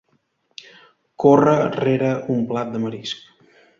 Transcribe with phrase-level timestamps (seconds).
[1.23, 3.31] Corre rere un plat de marisc.